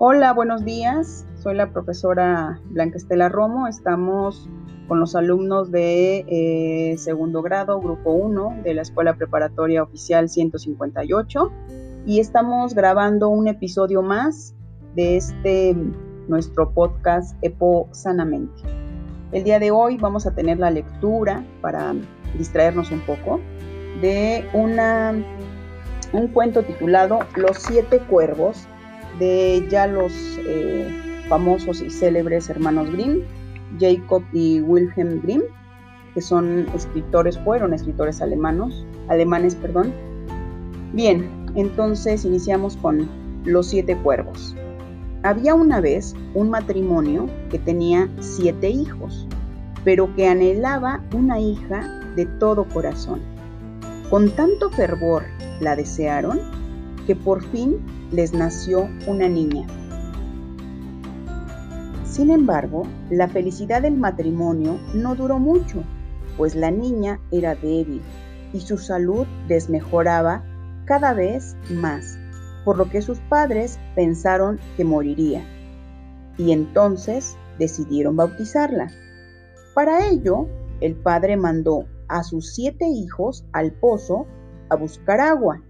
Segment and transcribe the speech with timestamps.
[0.00, 1.26] Hola, buenos días.
[1.42, 3.66] Soy la profesora Blanca Estela Romo.
[3.66, 4.48] Estamos
[4.86, 11.50] con los alumnos de eh, segundo grado, grupo 1 de la Escuela Preparatoria Oficial 158
[12.06, 14.54] y estamos grabando un episodio más
[14.94, 15.74] de este
[16.28, 18.62] nuestro podcast EPO Sanamente.
[19.32, 21.92] El día de hoy vamos a tener la lectura para
[22.38, 23.40] distraernos un poco
[24.00, 25.12] de una,
[26.12, 28.68] un cuento titulado Los siete cuervos
[29.18, 30.12] de ya los
[30.46, 30.88] eh,
[31.28, 33.22] famosos y célebres hermanos Grimm,
[33.78, 35.42] Jacob y Wilhelm Grimm,
[36.14, 39.92] que son escritores, fueron escritores alemanos, alemanes, perdón.
[40.92, 43.08] Bien, entonces iniciamos con
[43.44, 44.54] Los siete cuervos.
[45.22, 49.26] Había una vez un matrimonio que tenía siete hijos,
[49.84, 53.20] pero que anhelaba una hija de todo corazón.
[54.10, 55.24] Con tanto fervor
[55.60, 56.40] la desearon
[57.08, 57.78] que por fin
[58.12, 59.66] les nació una niña.
[62.04, 65.82] Sin embargo, la felicidad del matrimonio no duró mucho,
[66.36, 68.02] pues la niña era débil
[68.52, 70.44] y su salud desmejoraba
[70.84, 72.18] cada vez más,
[72.66, 75.42] por lo que sus padres pensaron que moriría.
[76.36, 78.88] Y entonces decidieron bautizarla.
[79.74, 80.46] Para ello,
[80.82, 84.26] el padre mandó a sus siete hijos al pozo
[84.68, 85.62] a buscar agua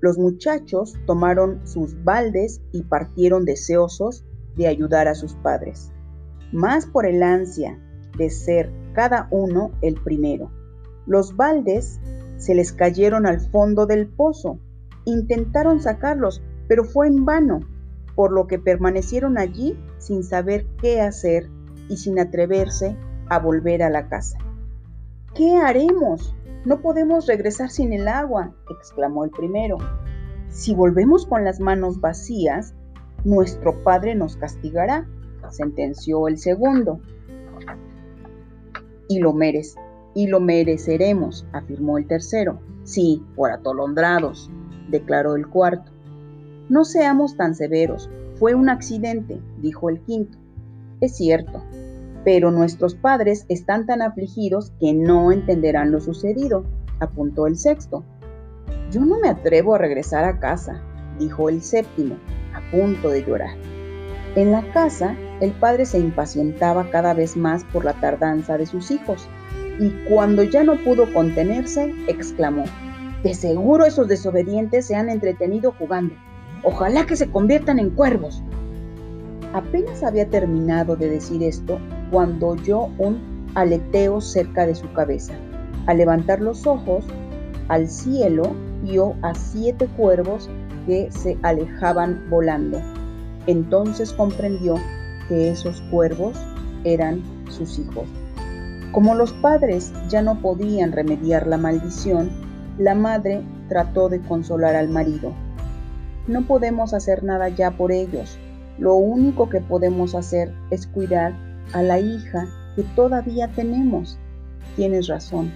[0.00, 4.24] los muchachos tomaron sus baldes y partieron deseosos
[4.56, 5.92] de ayudar a sus padres,
[6.52, 7.78] más por el ansia
[8.16, 10.50] de ser cada uno el primero.
[11.06, 12.00] Los baldes
[12.36, 14.58] se les cayeron al fondo del pozo.
[15.04, 17.60] Intentaron sacarlos, pero fue en vano,
[18.14, 21.48] por lo que permanecieron allí sin saber qué hacer
[21.88, 22.96] y sin atreverse
[23.28, 24.38] a volver a la casa.
[25.34, 26.34] ¿Qué haremos?
[26.64, 29.78] No podemos regresar sin el agua, exclamó el primero.
[30.48, 32.74] Si volvemos con las manos vacías,
[33.24, 35.06] nuestro Padre nos castigará,
[35.50, 37.00] sentenció el segundo.
[39.08, 39.78] Y lo, merece,
[40.14, 42.60] y lo mereceremos, afirmó el tercero.
[42.84, 44.50] Sí, por atolondrados,
[44.88, 45.90] declaró el cuarto.
[46.68, 50.38] No seamos tan severos, fue un accidente, dijo el quinto.
[51.00, 51.62] Es cierto,
[52.24, 56.64] pero nuestros padres están tan afligidos que no entenderán lo sucedido,
[56.98, 58.04] apuntó el sexto.
[58.90, 60.82] Yo no me atrevo a regresar a casa,
[61.18, 62.16] dijo el séptimo,
[62.54, 63.56] a punto de llorar.
[64.36, 68.90] En la casa, el padre se impacientaba cada vez más por la tardanza de sus
[68.90, 69.28] hijos,
[69.78, 72.64] y cuando ya no pudo contenerse, exclamó,
[73.22, 76.14] De seguro esos desobedientes se han entretenido jugando.
[76.62, 78.42] Ojalá que se conviertan en cuervos.
[79.52, 81.80] Apenas había terminado de decir esto
[82.10, 85.32] cuando oyó un aleteo cerca de su cabeza.
[85.86, 87.04] Al levantar los ojos
[87.68, 90.48] al cielo, vio a siete cuervos
[90.86, 92.80] que se alejaban volando.
[93.46, 94.76] Entonces comprendió
[95.28, 96.36] que esos cuervos
[96.84, 98.08] eran sus hijos.
[98.92, 102.30] Como los padres ya no podían remediar la maldición,
[102.78, 105.32] la madre trató de consolar al marido.
[106.26, 108.38] No podemos hacer nada ya por ellos.
[108.78, 111.34] Lo único que podemos hacer es cuidar
[111.72, 114.18] a la hija que todavía tenemos.
[114.76, 115.50] Tienes razón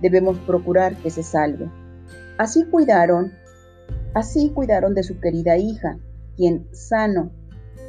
[0.00, 1.70] debemos procurar que se salve.
[2.38, 3.32] Así cuidaron,
[4.14, 5.98] así cuidaron de su querida hija,
[6.36, 7.30] quien sano,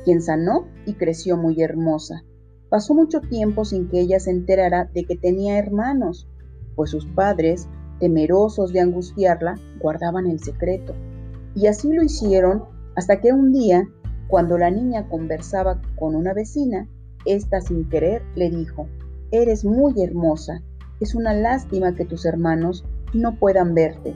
[0.06, 2.24] quien sanó y creció muy hermosa.
[2.70, 6.28] Pasó mucho tiempo sin que ella se enterara de que tenía hermanos,
[6.76, 7.68] pues sus padres,
[8.00, 10.94] temerosos de angustiarla, guardaban el secreto.
[11.56, 13.88] Y así lo hicieron hasta que un día,
[14.28, 16.88] cuando la niña conversaba con una vecina,
[17.28, 18.88] ésta sin querer le dijo,
[19.32, 20.62] Eres muy hermosa
[21.00, 22.84] es una lástima que tus hermanos
[23.14, 24.16] no puedan verte.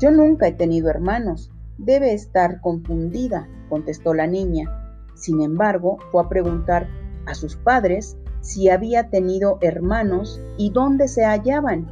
[0.00, 1.50] Yo nunca he tenido hermanos.
[1.76, 4.70] Debe estar confundida, contestó la niña.
[5.14, 6.88] Sin embargo, fue a preguntar
[7.26, 11.90] a sus padres si había tenido hermanos y dónde se hallaban.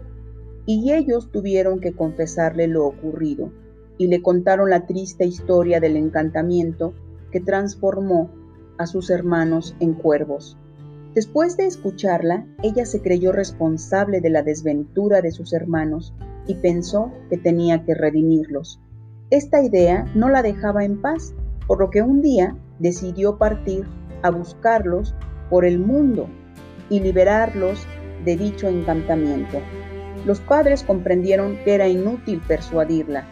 [0.67, 3.51] Y ellos tuvieron que confesarle lo ocurrido
[3.99, 6.95] y le contaron la triste historia del encantamiento
[7.33, 8.31] que transformó
[8.83, 10.59] a sus hermanos en cuervos.
[11.15, 16.15] Después de escucharla, ella se creyó responsable de la desventura de sus hermanos
[16.47, 18.81] y pensó que tenía que redimirlos.
[19.31, 21.35] Esta idea no la dejaba en paz,
[21.67, 23.87] por lo que un día decidió partir
[24.23, 25.15] a buscarlos
[25.51, 26.29] por el mundo
[26.89, 27.87] y liberarlos
[28.25, 29.59] de dicho encantamiento.
[30.27, 33.25] Los padres comprendieron que era inútil persuadirla.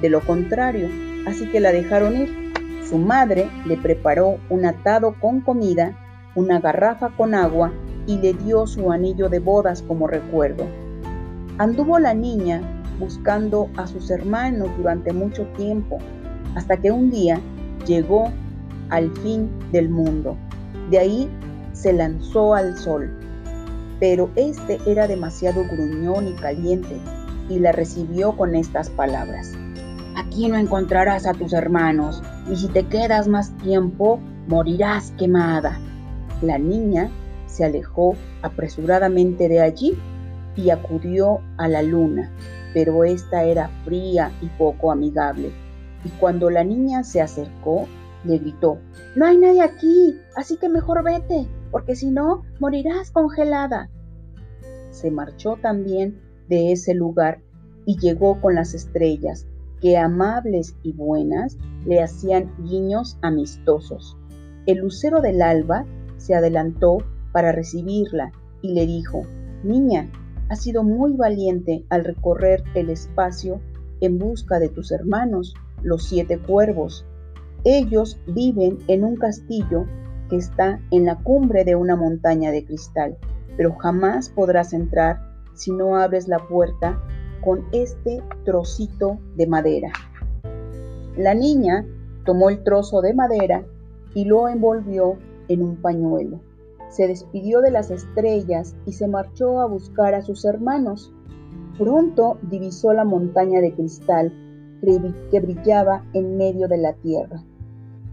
[0.00, 0.88] De lo contrario,
[1.26, 2.39] así que la dejaron ir.
[2.88, 5.96] Su madre le preparó un atado con comida
[6.34, 7.72] una garrafa con agua
[8.06, 10.64] y le dio su anillo de bodas como recuerdo.
[11.58, 12.62] Anduvo la niña
[12.98, 15.98] buscando a sus hermanos durante mucho tiempo,
[16.54, 17.40] hasta que un día
[17.86, 18.30] llegó
[18.90, 20.36] al fin del mundo.
[20.90, 21.30] De ahí
[21.72, 23.10] se lanzó al sol.
[23.98, 26.96] Pero este era demasiado gruñón y caliente
[27.48, 29.52] y la recibió con estas palabras.
[30.16, 34.18] Aquí no encontrarás a tus hermanos y si te quedas más tiempo
[34.48, 35.78] morirás quemada.
[36.42, 37.10] La niña
[37.46, 39.96] se alejó apresuradamente de allí
[40.56, 42.30] y acudió a la luna,
[42.74, 45.52] pero ésta era fría y poco amigable.
[46.04, 47.86] Y cuando la niña se acercó,
[48.24, 48.78] le gritó,
[49.14, 53.88] No hay nadie aquí, así que mejor vete, porque si no, morirás congelada.
[54.90, 57.42] Se marchó también de ese lugar
[57.86, 59.46] y llegó con las estrellas,
[59.80, 61.56] que amables y buenas
[61.86, 64.16] le hacían guiños amistosos.
[64.66, 65.86] El lucero del alba
[66.18, 66.98] se adelantó
[67.32, 68.32] para recibirla
[68.62, 69.22] y le dijo,
[69.64, 70.10] Niña,
[70.48, 73.60] has sido muy valiente al recorrer el espacio
[74.00, 77.06] en busca de tus hermanos, los siete cuervos.
[77.64, 79.86] Ellos viven en un castillo
[80.28, 83.16] que está en la cumbre de una montaña de cristal,
[83.56, 85.20] pero jamás podrás entrar
[85.54, 87.00] si no abres la puerta
[87.44, 89.92] con este trocito de madera.
[91.16, 91.86] La niña
[92.24, 93.64] tomó el trozo de madera
[94.14, 95.16] y lo envolvió
[95.48, 96.40] en un pañuelo.
[96.88, 101.12] Se despidió de las estrellas y se marchó a buscar a sus hermanos.
[101.78, 104.32] Pronto divisó la montaña de cristal
[105.30, 107.42] que brillaba en medio de la tierra.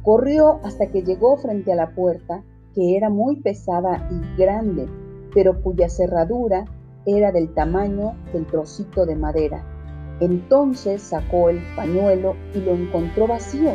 [0.04, 2.44] Corrió hasta que llegó frente a la puerta,
[2.74, 4.88] que era muy pesada y grande,
[5.34, 6.66] pero cuya cerradura
[7.08, 9.64] era del tamaño del trocito de madera.
[10.20, 13.72] Entonces sacó el pañuelo y lo encontró vacío.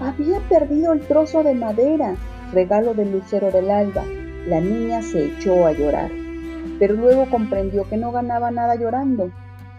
[0.00, 2.14] Había perdido el trozo de madera,
[2.52, 4.04] regalo del lucero del alba.
[4.46, 6.10] La niña se echó a llorar,
[6.78, 9.30] pero luego comprendió que no ganaba nada llorando,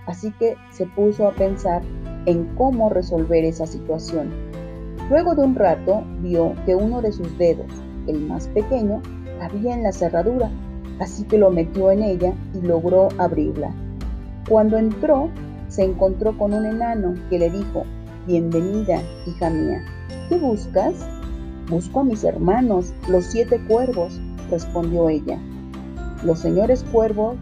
[0.05, 1.81] así que se puso a pensar
[2.25, 4.29] en cómo resolver esa situación.
[5.09, 7.67] Luego de un rato vio que uno de sus dedos,
[8.07, 9.01] el más pequeño,
[9.41, 10.49] había en la cerradura,
[10.99, 13.73] así que lo metió en ella y logró abrirla.
[14.47, 15.29] Cuando entró,
[15.67, 17.83] se encontró con un enano que le dijo,
[18.27, 19.81] Bienvenida, hija mía.
[20.29, 20.95] ¿Qué buscas?
[21.69, 24.19] Busco a mis hermanos, los siete cuervos,
[24.49, 25.39] respondió ella.
[26.23, 27.35] Los señores cuervos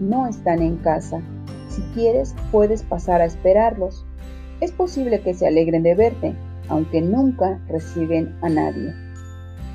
[0.00, 1.20] no están en casa.
[1.68, 4.04] Si quieres, puedes pasar a esperarlos.
[4.60, 6.34] Es posible que se alegren de verte,
[6.68, 8.94] aunque nunca reciben a nadie.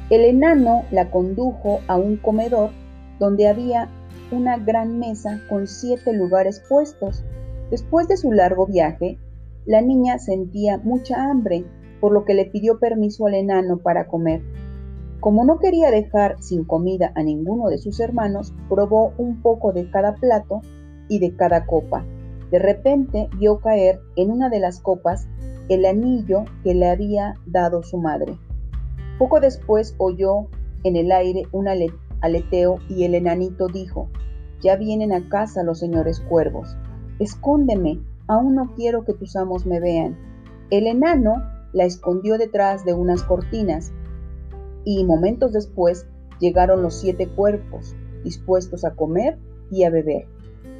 [0.10, 2.72] El enano la condujo a un comedor
[3.22, 3.88] donde había
[4.32, 7.24] una gran mesa con siete lugares puestos.
[7.70, 9.20] Después de su largo viaje,
[9.68, 11.64] la niña sentía mucha hambre,
[12.00, 14.42] por lo que le pidió permiso al enano para comer.
[15.20, 19.88] Como no quería dejar sin comida a ninguno de sus hermanos, probó un poco de
[19.92, 20.62] cada plato
[21.08, 22.04] y de cada copa.
[22.50, 25.28] De repente vio caer en una de las copas
[25.70, 28.36] el anillo que le había dado su madre.
[29.20, 30.48] Poco después oyó
[30.84, 31.68] en el aire un
[32.22, 34.10] aleteo y el enanito dijo,
[34.62, 36.78] Ya vienen a casa los señores cuervos.
[37.20, 40.18] Escóndeme, aún no quiero que tus amos me vean.
[40.70, 43.92] El enano la escondió detrás de unas cortinas
[44.84, 46.08] y momentos después
[46.40, 49.38] llegaron los siete cuerpos, dispuestos a comer
[49.70, 50.28] y a beber.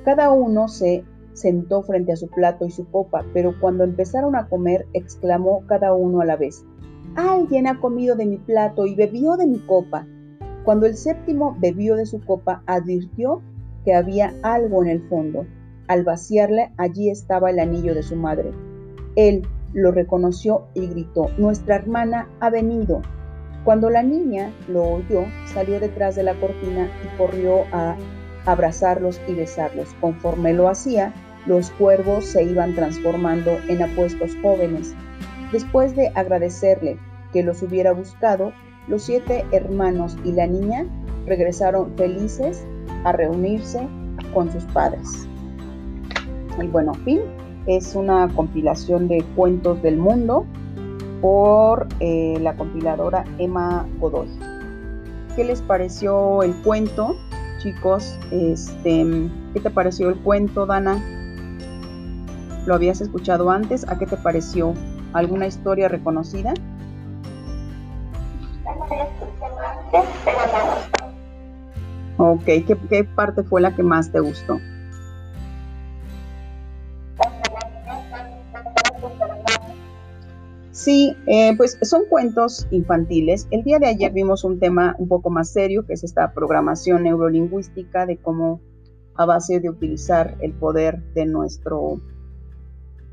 [0.06, 1.04] Cada uno se
[1.34, 5.94] sentó frente a su plato y su copa, pero cuando empezaron a comer, exclamó cada
[5.94, 6.66] uno a la vez,
[7.16, 10.08] Alguien ha comido de mi plato y bebió de mi copa.
[10.64, 13.42] Cuando el séptimo bebió de su copa, advirtió
[13.84, 15.46] que había algo en el fondo.
[15.88, 18.52] Al vaciarle, allí estaba el anillo de su madre.
[19.16, 19.42] Él
[19.74, 23.02] lo reconoció y gritó, Nuestra hermana ha venido.
[23.64, 27.96] Cuando la niña lo oyó, salió detrás de la cortina y corrió a
[28.46, 29.90] abrazarlos y besarlos.
[30.00, 31.14] Conforme lo hacía,
[31.46, 34.94] los cuervos se iban transformando en apuestos jóvenes.
[35.52, 36.98] Después de agradecerle
[37.34, 38.54] que los hubiera buscado,
[38.88, 40.86] los siete hermanos y la niña
[41.26, 42.66] regresaron felices
[43.04, 43.88] a reunirse
[44.34, 45.28] con sus padres.
[46.62, 47.22] Y bueno, fin
[47.68, 50.46] es una compilación de cuentos del mundo
[51.22, 54.28] por eh, la compiladora Emma Godoy.
[55.36, 57.16] ¿Qué les pareció el cuento,
[57.60, 58.18] chicos?
[58.32, 61.02] Este, ¿Qué te pareció el cuento, Dana?
[62.66, 63.88] ¿Lo habías escuchado antes?
[63.88, 64.74] ¿A qué te pareció?
[65.14, 66.54] ¿Alguna historia reconocida?
[72.18, 74.60] Ok, ¿qué, parte fue la que más te gustó?
[80.72, 83.48] Sí, eh, pues son cuentos infantiles.
[83.52, 87.04] El día de ayer vimos un tema un poco más serio, que es esta programación
[87.04, 88.62] neurolingüística de cómo
[89.16, 92.00] a base de utilizar el poder de nuestro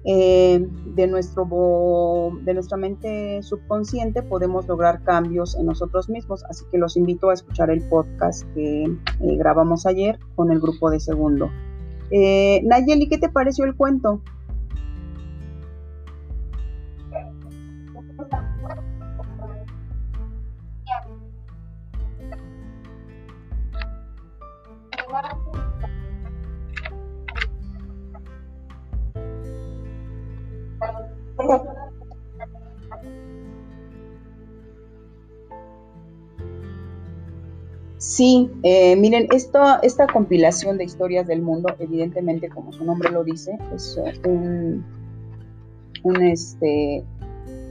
[0.04, 0.64] eh,
[0.94, 6.44] de, nuestro, de nuestra mente subconsciente podemos lograr cambios en nosotros mismos.
[6.44, 10.90] Así que los invito a escuchar el podcast que eh, grabamos ayer con el grupo
[10.90, 11.50] de segundo.
[12.10, 14.22] Eh, Nayeli, ¿qué te pareció el cuento?
[38.18, 39.80] Sí, eh, miren, esta,
[40.12, 43.96] compilación de historias del mundo, evidentemente, como su nombre lo dice, es
[44.26, 44.84] un,
[46.20, 47.04] este,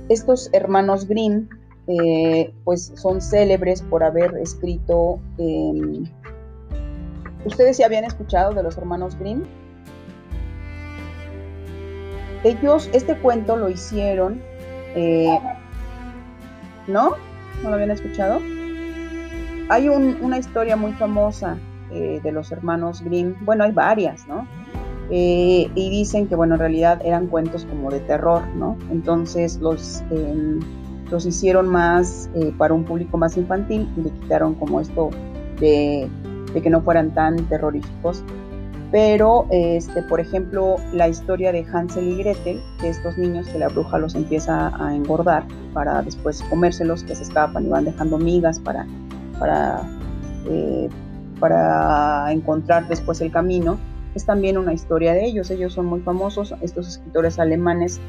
[0.08, 1.50] estos hermanos Grimm,
[1.88, 5.20] eh, pues son célebres por haber escrito.
[5.38, 6.06] Em,
[7.44, 9.44] ¿Ustedes ya habían escuchado de los hermanos Grimm?
[12.46, 14.42] Ellos, este cuento lo hicieron,
[14.96, 15.42] eh,
[16.88, 17.18] ¿no?
[17.64, 18.40] ¿No lo habían escuchado?
[19.70, 21.58] Hay una historia muy famosa
[21.92, 24.48] eh, de los hermanos Grimm, bueno, hay varias, ¿no?
[25.10, 28.78] Eh, y dicen que, bueno, en realidad eran cuentos como de terror, ¿no?
[28.92, 30.60] Entonces los, em,
[31.12, 35.10] los hicieron más eh, para un público más infantil y le quitaron como esto
[35.60, 36.10] de,
[36.62, 38.24] que no fueran tan terroríficos.
[38.90, 43.68] Pero, este, por ejemplo, la historia de Hansel y Gretel, de estos niños que la
[43.68, 45.44] bruja los empieza a engordar
[45.74, 48.88] para después comérselos, que se escapan y van dejando migas para
[49.40, 49.82] para,
[50.46, 50.90] eh,
[51.40, 53.78] para encontrar después el camino,
[54.16, 55.52] es también una historia de ellos.
[55.52, 58.00] Ellos son muy famosos, estos escritores alemanes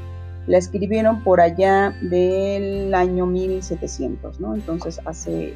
[0.47, 4.54] la escribieron por allá del año 1700, ¿no?
[4.54, 5.54] Entonces hace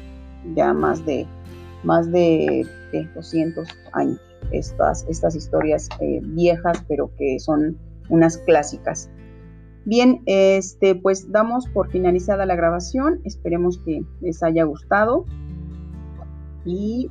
[0.55, 1.25] ya más de,
[1.83, 2.67] más de,
[3.15, 4.19] 200 años
[4.51, 7.75] estas, estas historias eh, viejas, pero que son
[8.09, 9.09] unas clásicas.
[9.85, 13.19] Bien, este, pues damos por finalizada la grabación.
[13.25, 15.25] Esperemos que les haya gustado
[16.65, 17.09] y